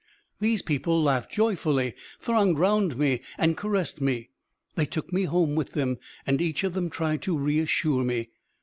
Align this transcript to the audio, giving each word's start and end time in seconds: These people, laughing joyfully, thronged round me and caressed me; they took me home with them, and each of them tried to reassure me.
These 0.39 0.63
people, 0.63 0.99
laughing 1.03 1.29
joyfully, 1.31 1.93
thronged 2.19 2.57
round 2.57 2.97
me 2.97 3.21
and 3.37 3.55
caressed 3.55 4.01
me; 4.01 4.31
they 4.73 4.87
took 4.87 5.13
me 5.13 5.25
home 5.25 5.53
with 5.53 5.73
them, 5.73 5.99
and 6.25 6.41
each 6.41 6.63
of 6.63 6.73
them 6.73 6.89
tried 6.89 7.21
to 7.21 7.37
reassure 7.37 8.03
me. 8.03 8.31